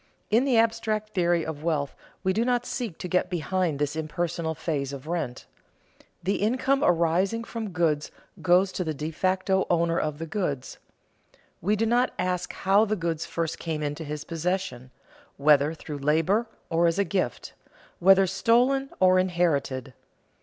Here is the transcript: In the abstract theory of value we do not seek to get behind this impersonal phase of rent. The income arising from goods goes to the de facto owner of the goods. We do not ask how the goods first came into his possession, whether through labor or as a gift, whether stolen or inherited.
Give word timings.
In 0.31 0.45
the 0.45 0.57
abstract 0.57 1.09
theory 1.13 1.45
of 1.45 1.57
value 1.57 1.87
we 2.23 2.33
do 2.33 2.43
not 2.43 2.65
seek 2.65 2.97
to 2.97 3.07
get 3.07 3.29
behind 3.29 3.77
this 3.77 3.95
impersonal 3.95 4.55
phase 4.55 4.93
of 4.93 5.05
rent. 5.05 5.45
The 6.23 6.37
income 6.37 6.81
arising 6.83 7.43
from 7.43 7.69
goods 7.69 8.09
goes 8.41 8.71
to 8.71 8.83
the 8.83 8.95
de 8.95 9.11
facto 9.11 9.67
owner 9.69 9.99
of 9.99 10.17
the 10.17 10.25
goods. 10.25 10.79
We 11.61 11.75
do 11.75 11.85
not 11.85 12.15
ask 12.17 12.51
how 12.51 12.83
the 12.85 12.95
goods 12.95 13.27
first 13.27 13.59
came 13.59 13.83
into 13.83 14.03
his 14.03 14.23
possession, 14.23 14.89
whether 15.37 15.75
through 15.75 15.99
labor 15.99 16.47
or 16.71 16.87
as 16.87 16.97
a 16.97 17.03
gift, 17.03 17.53
whether 17.99 18.25
stolen 18.25 18.89
or 18.99 19.19
inherited. 19.19 19.93